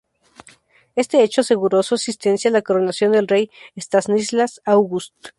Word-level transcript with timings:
Este 0.95 1.21
hecho 1.21 1.41
aseguró 1.41 1.83
su 1.83 1.93
asistencia 1.93 2.49
a 2.49 2.51
la 2.51 2.63
coronación 2.63 3.11
del 3.11 3.27
rey 3.27 3.51
Stanislas 3.77 4.59
August. 4.65 5.13